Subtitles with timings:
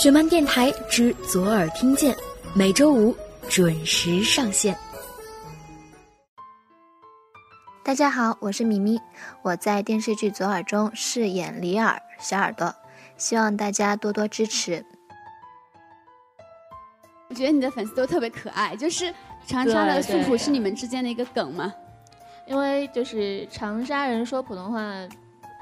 [0.00, 2.16] 雪漫电台之左耳听见，
[2.54, 3.14] 每周五
[3.50, 4.74] 准时上线。
[7.84, 8.98] 大家好，我是米咪，
[9.42, 12.74] 我在电视剧《左耳》中饰演李耳小耳朵，
[13.18, 14.82] 希望大家多多支持。
[17.28, 19.14] 我觉得你的粉丝都特别可爱，就是
[19.46, 21.74] 长沙的素朴是你们之间的一个梗吗？
[22.46, 24.80] 因为就是长沙人说普通话。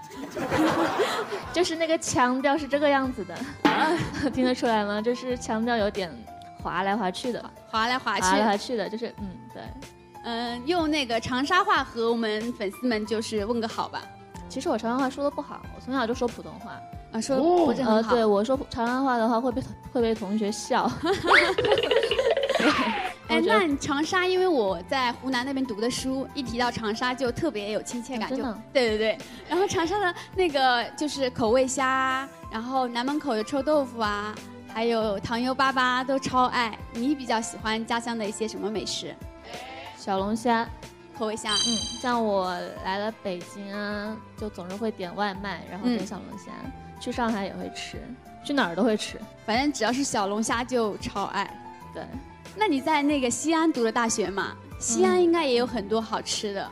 [1.52, 3.34] 就是那个腔调是这个样子的，
[4.30, 5.00] 听得出来吗？
[5.00, 6.10] 就是腔调有点
[6.62, 9.62] 滑来滑去的，滑来滑去，滑来滑去的，就是嗯，对，
[10.24, 14.02] 嗯，用那个长沙话和我们粉丝们就是问个好吧。
[14.48, 16.80] 其实我长沙话说的不好，我从小就说普通话
[17.12, 17.36] 啊，说
[17.66, 18.14] 不是很好。
[18.14, 20.91] 对我说长沙话的话会被会被同学笑。
[23.28, 28.42] 哎，那长沙，因为我在湖南那边读的书，一提到长沙就特别有亲切感，就
[28.73, 29.19] 对对对。
[29.48, 34.34] 然后长沙的那个就是口味虾，然后南门口的臭豆腐啊，
[34.72, 36.77] 还有糖油粑粑都超爱。
[36.94, 39.14] 你比较喜欢家乡的一些什么美食？
[39.98, 40.66] 小龙虾，
[41.19, 41.50] 口味虾。
[41.50, 46.50] 嗯，像我来了北京啊，就总是会点外卖，然后点小龙虾。
[46.98, 47.98] 去上海也会吃，
[48.42, 51.48] 去哪儿都会吃，反正只要是小龙虾就超爱。
[51.92, 52.03] 对。
[52.59, 54.56] 那你在那个西安读的大学嘛？
[54.81, 56.70] 西安应该也有很多好吃的。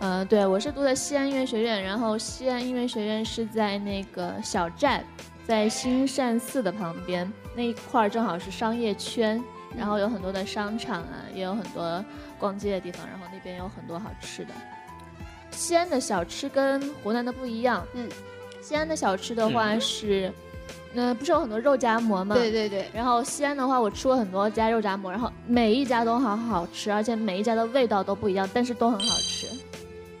[0.00, 5.04] 呃，对，我是读的西安音乐学院，然后西安音乐学院是在那个小寨，
[5.46, 9.42] 在兴善寺的旁边那一块儿，正好是商业圈，
[9.76, 12.04] 然后有很多的商场啊，也有很多
[12.38, 14.54] 逛街的地方，然后那边有很多好吃的。
[15.50, 18.08] 西安的小吃跟湖南的不一样，嗯，
[18.60, 20.32] 西安的小吃的话是。
[20.94, 22.34] 那不是有很多肉夹馍吗？
[22.34, 22.86] 对对对。
[22.92, 29.46] 然后西安的话，我吃过很多家肉夹馍，然后每一家都好好吃，而且每一家的味道都不一样，但是都很好吃。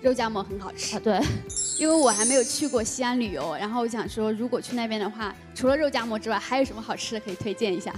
[0.00, 1.18] 肉夹馍很好吃啊，对。
[1.80, 7.94] 因为我还没有去过西安旅游，然后我想说，如果去那边的话，除了肉夹馍之外，还有什么好吃的可以推荐一下？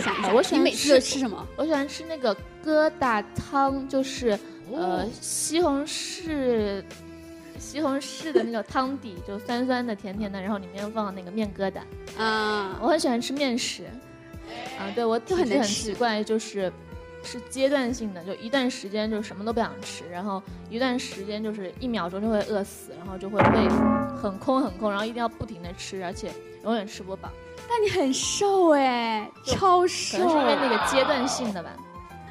[0.00, 1.46] 想一下，我喜欢每次都吃什么？
[1.56, 4.38] 我喜欢吃那个疙瘩汤，就是
[4.72, 6.82] 呃西红柿。
[7.58, 11.80] 西红柿的那个汤底就酸酸的、甜甜的，然后里面放那个面疙瘩
[12.18, 13.84] 啊，我很喜欢吃面食
[14.78, 16.72] 啊，对我就很很奇怪，就是
[17.22, 23.68] 是阶段性的，就一段时间就什么都不想吃，然后一段时间就是一秒钟就会饿死，然后就会胃
[24.20, 26.30] 很空很空，然后一定要不停的吃，而且
[26.64, 27.30] 永远吃不饱。
[27.68, 31.70] 但你很瘦哎，超瘦，可能是因为那个阶段性的吧。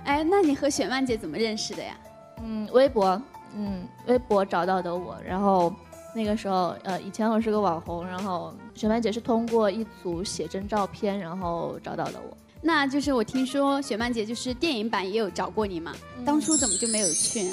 [0.05, 1.97] 哎，那你和雪曼姐怎么认识的呀？
[2.41, 3.21] 嗯，微博。
[3.57, 5.73] 嗯，微博找到的我，然后
[6.13, 12.37] 那个时候，呃，以前我是个网红，然后雪曼姐是通过一组写真照片，然后找到的我。
[12.61, 15.93] 那就是我听说雪曼姐就是电影版也有找过你嘛，
[16.25, 17.49] 当初怎么就没有去？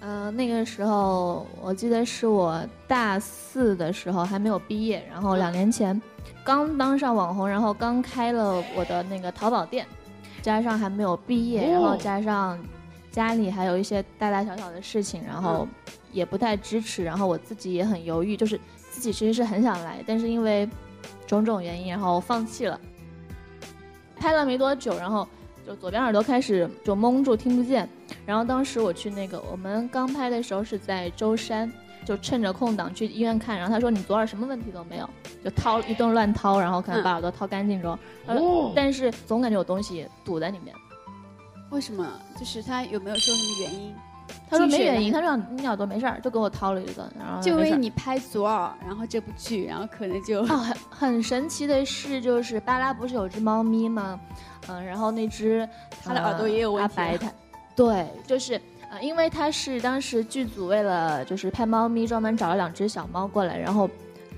[0.00, 6.00] 呃，那个时候我记得是我大四的时候还没有毕业，然后两年前
[6.44, 9.86] 刚当上网红，然后刚开了我的那个淘宝店，
[10.42, 12.58] 加上还没有毕业，然后加上。
[13.10, 15.66] 家里还有一些大大小小的事情，然后
[16.12, 18.58] 也不太支持，然后我自己也很犹豫，就是
[18.90, 20.68] 自己其实是很想来，但是因为
[21.26, 22.80] 种种原因，然后放弃了。
[24.16, 25.26] 拍了没多久，然后
[25.66, 27.88] 就左边耳朵开始就蒙住，听不见。
[28.26, 31.72] 然后当时我去那个，我们刚拍的时候是在舟山，
[32.04, 35.08] 就趁着空档去医院看，然后他说你左耳什么问题都没有，
[35.42, 37.98] 就掏一顿乱掏，然后可能把耳朵掏干净之后，
[38.76, 40.74] 但是总感觉有东西堵在里面。
[41.70, 42.06] 为什么？
[42.38, 43.94] 就是他有没有说什么原因？
[44.48, 54.18] 他说没原因，他说你耳朵没事儿，就给我掏了一个，然后就为你拍左耳，然后这部剧，然后可能就哦，很很神奇的是，就是巴拉不是有只猫咪吗？
[54.68, 55.68] 嗯，然后那只
[56.02, 56.94] 它的耳朵也有问题。
[56.96, 57.32] 白它，
[57.76, 58.60] 对，就是
[58.90, 63.88] 呃，因为他是当时剧组为了就是拍猫咪，专门找了两只小猫过来，然后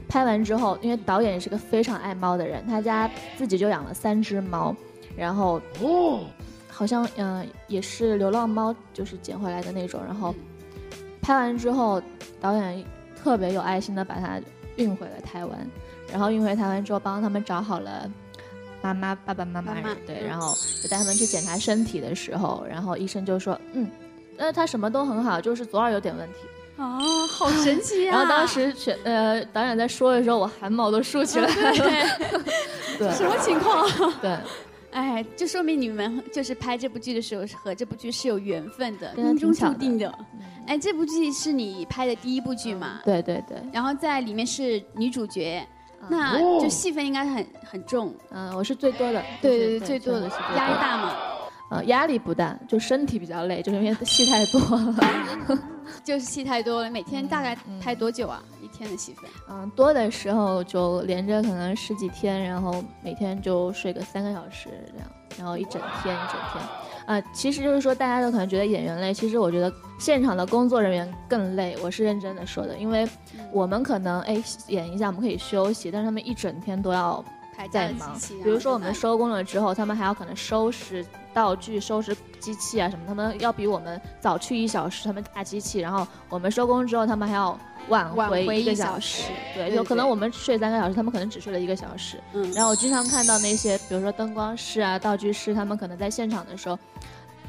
[0.08, 4.74] 拍完之后，因为导演也是个非常爱猫的人，他家自己就养了三只猫，
[5.16, 6.20] 然后哦。
[6.74, 10.00] 好像嗯也是流浪猫，就是捡回来的那种。
[10.04, 10.34] 然后
[11.20, 12.02] 拍完之后，
[12.40, 12.82] 导演
[13.22, 14.40] 特别有爱心的把它
[14.76, 15.70] 运回了台湾。
[16.10, 18.10] 然后运回台湾之后，帮他们找好了
[18.82, 19.74] 妈妈、爸爸妈妈，
[20.06, 23.88] 对，然后就带他们去检查身体的时候，然后医生就说，嗯，
[24.36, 26.38] 那他什么都很好，就是左耳有点问题。
[26.76, 26.98] 啊，
[27.30, 28.16] 好神奇 啊！
[28.16, 31.72] 然后当时全呃导演在说的时候，我汗毛都竖起来了。
[32.98, 33.86] 对，什么情况？
[34.20, 34.36] 对。
[34.92, 40.12] 哎，就说明你们就是拍这部剧的时候是和这部剧是有缘分的，命中注定的。
[40.66, 43.00] 哎，这部剧是你拍的第一部剧嘛？
[43.04, 43.56] 对对对。
[43.72, 45.66] 然后在里面是女主角，
[46.08, 48.14] 那就戏份应该很很重。
[48.30, 49.22] 嗯，我是最多的。
[49.40, 51.16] 对对对，最多的，是压力大吗？
[51.72, 54.94] 呃，压力不大，就身体比较累，就是因为戏太多了，
[56.04, 56.90] 就是戏太多了。
[56.90, 58.42] 每天大概拍多久啊？
[58.60, 59.24] 一天的戏份？
[59.48, 65.08] 嗯，多的时候就连着可能十几天，然后每天就睡个三个小时这样，
[65.38, 66.62] 然后一整天一整天。
[67.06, 71.74] 啊，其实就是说大家都可能觉得演员累，其实我觉得现场的工作人员更累。
[71.82, 73.08] 我是认真的说的，因为
[73.50, 77.24] 我们可能哎演一下我们可以休息，但是他们一整天都要
[77.70, 78.18] 在忙。
[78.42, 81.04] 比如说我们收工了之后，他们还要可能收拾。
[81.34, 87.58] 道具、收拾机器啊什么，他们要比我们早去一小时，他们搭机器，然后我们收工之后，他们还要
[87.88, 89.22] 晚回一个小时。
[89.54, 92.20] 对，有可能我们睡三个小时，他们可能只睡了一个小时。
[92.34, 92.52] 嗯。
[92.52, 96.78] 然后我经常看到那些，比如说灯光师啊、道具师，他们可能在现场的时候，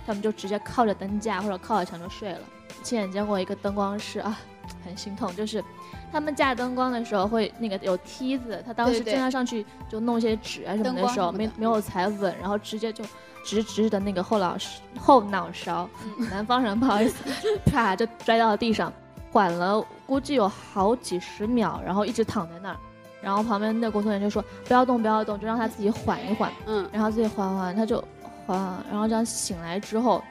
[0.08, 2.40] 他们就直接靠着灯架或者靠着墙就睡了。
[2.84, 4.40] 亲眼见过一个灯光师啊，
[4.84, 5.64] 很心痛，就是
[6.12, 13.04] 他们架灯光的时候会那个有梯子，他当时正要上去就弄些纸啊什么的时候，没没有踩稳，然后直接就。
[13.46, 14.56] 直直的那个后脑
[14.98, 15.90] 后脑勺，
[16.32, 17.26] 南方人不好意思，
[17.70, 18.90] 啪就摔到了地上，
[19.34, 22.78] 缓了估计有好几十秒，然后一直躺在那儿，
[23.22, 28.02] 然后旁边那工作人员就说不要动不要动，就让他自己缓一缓，嗯，然后自己缓缓，他就
[28.46, 28.58] 缓，
[28.90, 30.24] 然后这样醒来之后，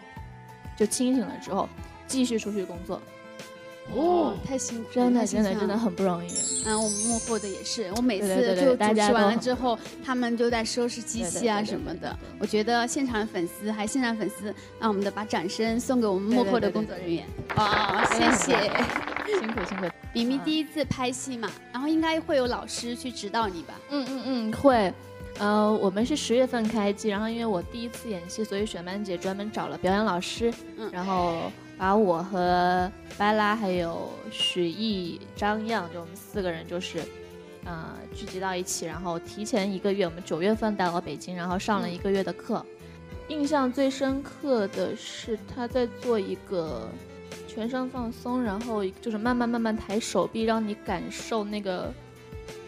[0.74, 1.68] 就清醒了之后，
[2.06, 2.98] 继续出去工作。
[3.94, 6.30] 哦，太辛苦，真的真的真的很不容易。
[6.64, 12.16] 嗯，我们幕后的也是，我每次就主持完了之后，他们就在收拾机器啊什么的。
[12.38, 17.26] 我觉得现场粉丝还现场粉丝，让我们的把掌声送给我们幕后的工作人员。
[17.56, 18.70] 哦，谢谢，
[19.38, 19.86] 辛苦辛苦。
[20.12, 23.74] 比咪第一次拍戏嘛，然后应该会有老师去指导你吧？
[23.90, 24.92] 嗯嗯嗯，会。
[25.38, 30.52] 呃，我们是十月份开机，然后因为我第一次演戏，所以雪曼姐专门找了表演老师，
[30.92, 31.50] 然后。
[31.82, 32.88] 把我和
[33.18, 37.02] 巴拉还有许艺、张漾，就我们四个人，就是，
[37.64, 42.64] 呃，聚集到一起，然后提前一个月，我们九月份到了北京，然后上了一个月的课。
[43.26, 46.88] 印象最深刻的是他在做一个
[47.48, 51.92] 全身放松，然后就是慢慢慢慢抬手臂，让你感受那个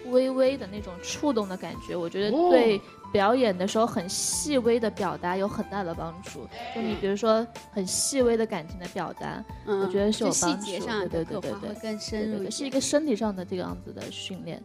[0.07, 1.95] 微微的那种触动的感觉。
[1.95, 2.81] 我觉得对。
[3.15, 10.67] 表演的时候很细微的表达有很大的帮助，就你比如说很细微的感情的表达，我觉得是有帮助。
[10.67, 14.61] 对对对对对，更深入，是一个身体上的这个样子的训练。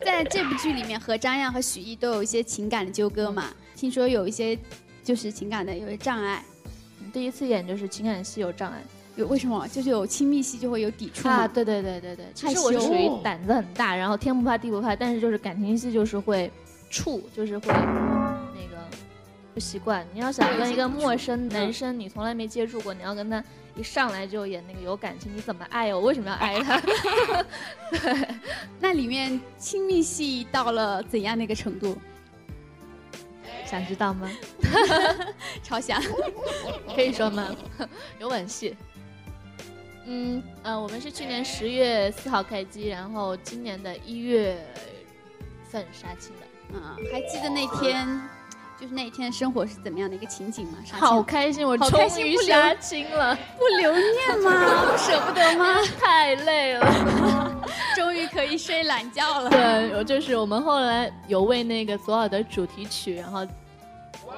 [0.00, 3.44] 在这部剧里面，和张漾和许艺都有一些情感的纠葛嘛，
[3.76, 4.58] 听说有一些
[5.04, 6.44] 就是情感的有些障碍。
[7.12, 8.82] 第一次演就是情感戏有障碍，
[9.14, 9.64] 有为什么？
[9.68, 11.46] 就是有亲密戏就会有抵触啊？
[11.46, 16.50] 对对对对对，其实我是属于胆子很大，然后天不怕地不怕，但是就是感情戏就是会。
[16.88, 18.78] 处就是会那个
[19.54, 20.06] 不习惯。
[20.12, 23.42] 你要想跟一个陌生男生，你从来没接触过，你要跟他
[23.76, 26.00] 一上来就演那个有感情，你怎么爱我？
[26.00, 26.80] 我为什么要爱他？
[27.90, 28.28] 对，
[28.80, 31.96] 那里面亲密戏到了怎样的一个程度？
[33.66, 34.30] 想知道吗？
[35.62, 36.02] 超想，
[36.94, 37.54] 可以说吗？
[38.18, 38.74] 有吻戏。
[40.10, 44.56] 嗯呃，我们是去年十月四号开机，然后今年的一月
[45.68, 46.47] 份杀青的。
[46.72, 46.80] 嗯，
[47.12, 48.20] 还记得那天，
[48.80, 50.78] 就是那天生活是怎么样的一个情景吗？
[50.92, 54.86] 好开心，我终于杀青了，不留念吗？
[54.90, 55.76] 不舍不得吗？
[56.00, 57.54] 太累了，
[57.96, 59.50] 终于可以睡懒觉了。
[59.50, 63.46] 对，我就是我们后来有为那个左耳的主题曲，然后。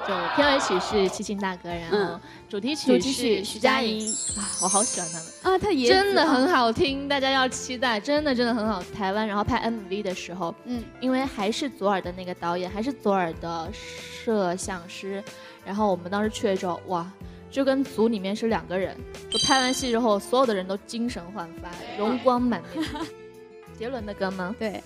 [0.07, 4.07] 就片尾曲是七星大哥，然后主题曲是徐佳莹
[4.37, 8.81] 啊，我好喜欢他们啊，他也真的很好听，大家要期待，真的真的很好。
[8.95, 15.23] 台湾然后拍 MV 的时候，嗯，因为还是左耳的那个导演，还是左耳的摄像师，
[15.63, 17.11] 然后我们当时去了之后，哇，
[17.51, 18.97] 就跟组里面是两个人，
[19.29, 22.87] 就拍完戏之后，所有的人都精神焕发，容光满面。
[23.77, 24.55] 杰伦的歌吗？
[24.57, 24.81] 对。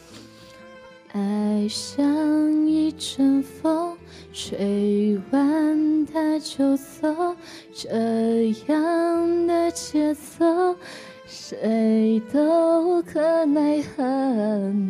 [1.15, 3.97] 爱像一阵风，
[4.33, 7.33] 吹完它就走，
[7.73, 10.75] 这样的节奏，
[11.25, 14.03] 谁都无可奈何。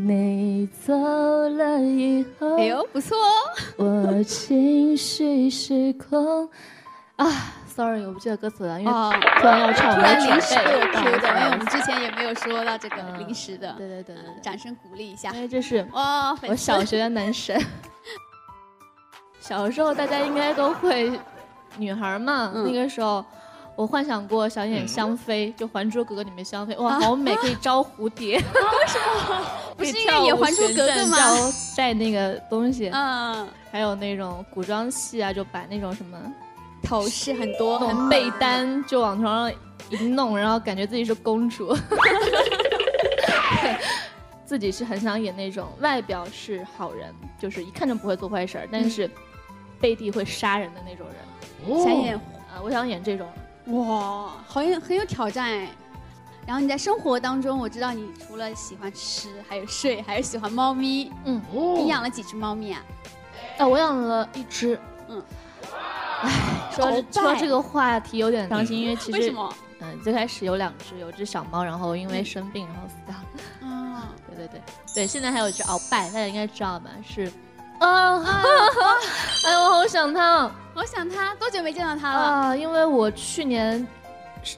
[0.07, 3.15] 你走了以后，哎呦，不错
[3.77, 6.49] 哦， 我情绪失控
[7.17, 7.61] 啊。
[7.75, 8.91] Sorry，我不记得歌词了，因为
[9.41, 13.73] 突然要唱，突然临时的，因为我们之前也没有说到这个临时的。
[13.73, 15.29] 对对对对，掌声鼓励一下。
[15.31, 17.61] 因为这是哇，我小学的男神。
[19.41, 21.19] 小时候大家应该都会，
[21.75, 23.23] 女孩嘛，那个时候
[23.75, 28.37] 我幻想过想演香妃，就《还珠格格》里面香妃，哇，好美， 可以招蝴蝶。
[28.37, 28.41] 为
[28.87, 29.45] 什么？
[29.75, 31.17] 不是因为演《还珠格格》吗？
[31.75, 32.89] 带那个东西。
[32.93, 33.45] 嗯。
[33.69, 36.17] 还有那种古装戏啊，就把那种什么。
[36.85, 41.75] 头饰很多，被单就往床上一弄，然后感觉自己是公主。
[44.45, 49.09] 自己是很想演那种外表是好人，就是一看就不会做坏事儿，但是
[49.79, 51.83] 背地会杀人的那种人。
[51.83, 53.27] 想演啊，我想演这种。
[53.65, 55.67] 哇，好有很有挑战哎。
[56.45, 61.11] 然后你在生活当中，我知道你除了喜欢吃，还有睡，还有喜欢猫咪。
[61.25, 62.85] 嗯，你养了几只猫咪啊？
[63.57, 64.79] 啊，我养了一只。
[65.09, 65.23] 嗯。
[66.21, 66.31] 唉，
[66.71, 69.53] 说说这个话题有点伤心，因为其实为什么？
[69.81, 73.69] 嗯，最开始有两只，有只小猫，然后因为生病，然后死掉了。
[73.69, 74.61] 啊， 对对对
[74.93, 76.89] 对，现在还有一只鳌拜，大家应该知道吧？
[77.07, 77.29] 是，
[77.79, 78.23] 啊，
[79.45, 82.19] 哎呦，我好想它， 我想它，多久没见到它了？
[82.19, 83.85] 啊，因为我去年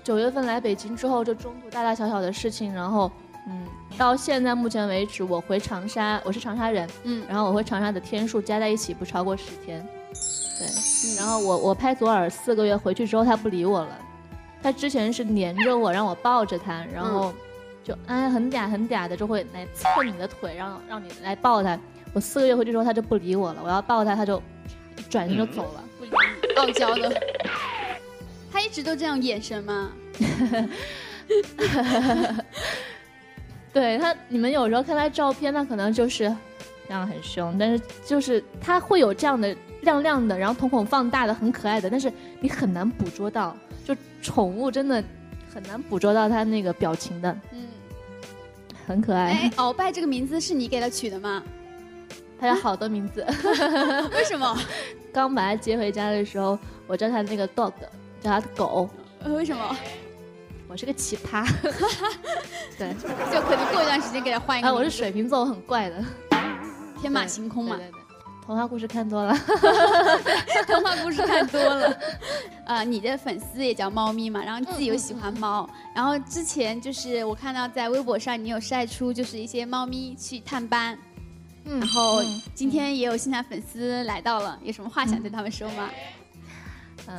[0.04, 3.12] 九月份来北京之后，就中途大大小小的事情，然后，
[3.48, 3.66] 嗯，
[3.98, 9.86] 到现在目前为止，我回长沙，我是长沙人，嗯，然后我回长沙的天数加在一起不超过十天，
[10.60, 10.68] 对，
[11.18, 13.98] 然后我我拍左耳四个月回去之后，他不理我了。
[14.62, 17.32] 他之前是黏着我，让我抱着他，然后
[17.84, 21.80] 就哎很嗲很嗲的就会来蹭你的腿，让让你来抱他。
[22.12, 23.62] 我四个月回去之后，他就不理我了。
[23.64, 24.42] 我要抱他，他就
[24.98, 26.12] 一转身就走了，不理
[26.56, 27.22] 傲娇的。
[28.52, 29.92] 他一直都这样眼神吗？
[33.72, 36.36] 对他，你们有时候看他照片，他可能就是
[36.88, 39.56] 那样很凶，但是就是他会有这样的
[39.88, 43.56] 亮亮的，然后瞳孔放大的很可爱的，但是你很难捕捉到。
[43.86, 45.02] 就宠物真的
[45.54, 47.68] 很难捕捉到它那个表情的，嗯，
[48.86, 49.32] 很可爱。
[49.32, 51.42] 哎，鳌拜这个名字是你给它取的吗？
[52.38, 53.26] 它有好多名字，
[54.12, 54.60] 为什么？
[55.14, 57.72] 刚把它接回家的时候，我叫它那个 dog，
[58.22, 58.90] 叫它狗。
[59.26, 59.74] 为什么？
[60.68, 61.48] 我是个奇葩。
[62.78, 62.94] 对，
[63.32, 64.68] 就可能过一段时间给它换一个。
[64.68, 66.04] 啊，我是水瓶座，我很怪的，
[67.00, 67.78] 天马行空嘛。
[67.78, 67.97] 对对对。
[68.48, 69.38] 童话故事看多了，
[70.66, 72.00] 童话故事看多了。
[72.66, 80.98] 呃，你的粉丝也叫猫咪嘛，然后自己又喜欢猫，然后之前就是我看到在微博上你有晒出就是一些猫咪去探班，
[81.66, 82.24] 嗯，然后
[82.56, 85.90] 今天也有线下粉丝来到了，有什么话想对他们说吗？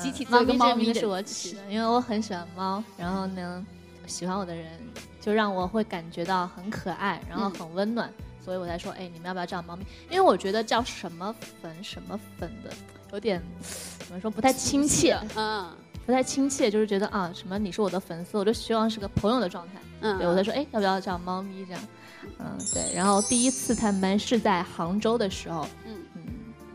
[0.00, 3.62] 集体做个猫咪是我起的，因为我很喜欢猫，然后呢，
[4.06, 4.66] 喜欢我的人
[5.20, 8.11] 就让我会感觉到很可爱，然后很温暖。
[8.48, 9.84] 所以我才说，哎，你们要不要叫猫咪？
[10.08, 12.70] 因为我觉得叫什么粉什么粉的，
[13.12, 13.42] 有点
[13.98, 15.70] 怎么说不太亲切，嗯，
[16.06, 21.82] 不太亲切，就是觉得啊，什么你是我的粉丝，我就希望是个朋友的状态，嗯，对我才说，哎，要不要叫猫咪这样？
[22.38, 22.94] 嗯，对。
[22.94, 25.97] 然后第一次探班是在杭州的时候，嗯。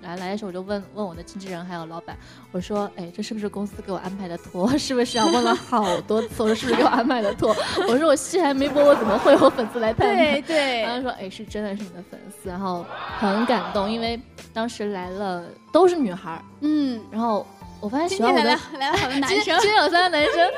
[0.03, 2.17] 来来的时候我就问问我的经纪人还有老板，
[2.51, 4.69] 我说，哎，这是不是公司给我安排的托？
[4.77, 5.25] 是不是啊？
[5.25, 7.55] 问了好多次，我说是不是给我安排的托？
[7.87, 10.15] 我说我戏还没播，我怎么会有粉丝来探？
[10.15, 10.81] 对对。
[10.83, 12.85] 然后说，哎，是真的是你的粉丝，然后
[13.17, 14.19] 很感动，因为
[14.53, 17.01] 当时来了都是女孩嗯。
[17.09, 17.47] 然后
[17.79, 18.43] 我发现喜欢我的
[18.77, 20.51] 来了好多男生，今天有三个男生。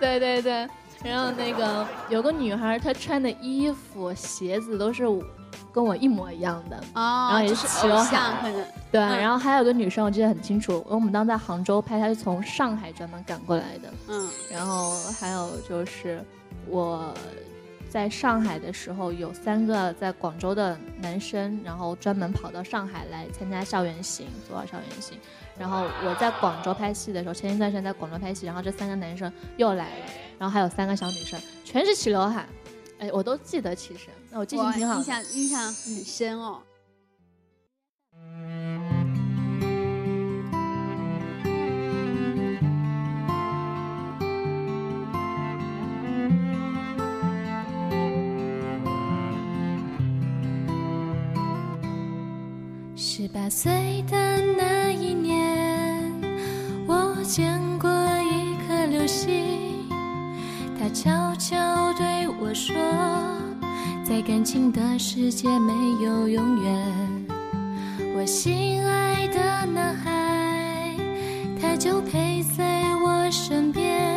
[0.00, 0.68] 对对对。
[1.04, 5.04] 然后那个有个女孩，她穿的衣服、鞋子都是。
[5.72, 8.52] 跟我一模一样的，然后也是齐刘海，
[8.90, 16.24] 对，然后还有个女生我记得很清楚，因为我们当时在杭州拍，她是从上海专门赶过来的，嗯，然后还有就是
[16.66, 17.12] 我
[17.88, 25.18] 在上海的时候，有三个在广州的男生，然后专门跑到上海来参加校园行，左耳校园行，
[25.58, 30.04] 然后我在广州拍戏的时候，前一段时间在广州拍戏，然后这三个男生又来了，
[30.38, 32.46] 然后还有三个小女生，全是齐刘海。
[32.98, 36.62] 哎，我都记得，其实那我记性挺好，印象印象很深哦。
[52.98, 56.12] 十八岁的那一年，
[56.86, 59.55] 我见过一颗流星，
[60.86, 62.28] 它悄悄对。
[62.38, 62.76] 我说，
[64.04, 65.72] 在感情的世界没
[66.04, 67.26] 有永远。
[68.14, 70.94] 我心爱的男孩，
[71.60, 74.16] 他就陪在我身边，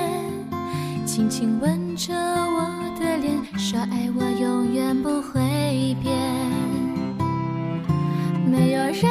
[1.07, 6.15] 轻轻吻着我的脸，说爱我永远不会变。
[8.45, 9.03] 没有人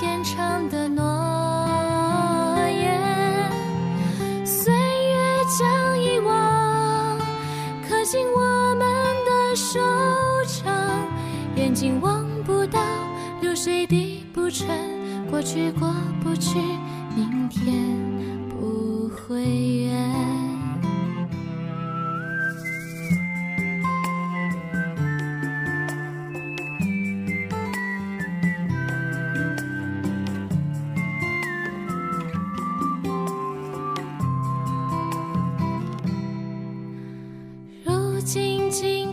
[0.00, 1.02] 天长的诺
[2.68, 3.00] 言，
[4.44, 5.14] 岁月
[5.56, 7.16] 将遗忘，
[7.88, 8.84] 刻进我们
[9.24, 9.78] 的手
[10.62, 10.74] 掌。
[11.54, 12.80] 眼睛望不到，
[13.40, 14.66] 流水滴不成，
[15.30, 16.58] 过去过不去，
[17.14, 17.72] 明天
[18.50, 19.44] 不会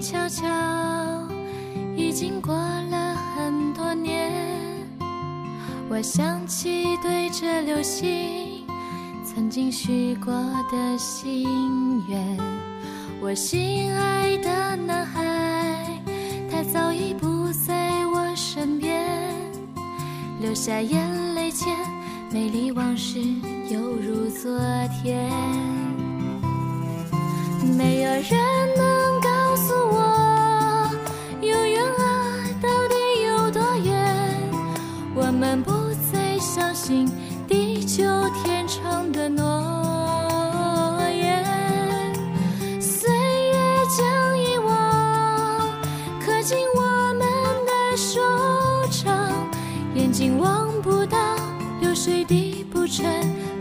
[0.01, 0.48] 悄悄，
[1.96, 4.31] 已经过了很多年。
[5.89, 8.65] 我想起对着流星
[9.24, 10.34] 曾经许过
[10.72, 12.38] 的心愿，
[13.22, 16.01] 我心爱的男孩，
[16.50, 19.08] 他早已不在我身边，
[20.39, 21.77] 流下眼泪前，
[22.31, 23.20] 美丽往事
[23.70, 24.60] 犹如昨
[25.03, 25.71] 天。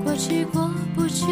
[0.05, 1.25] 过去过不去，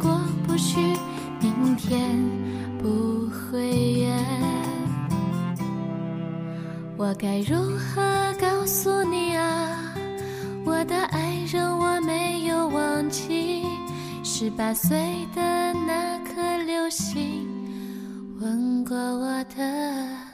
[0.00, 0.78] 过不去，
[1.40, 2.18] 明天
[2.78, 3.68] 不会
[4.00, 4.16] 远。
[6.96, 8.02] 我该如何
[8.40, 9.94] 告诉你啊，
[10.64, 13.64] 我的爱人，我没有忘记
[14.24, 14.98] 十八岁
[15.34, 15.42] 的
[15.86, 17.46] 那颗流星，
[18.40, 20.25] 吻过我的。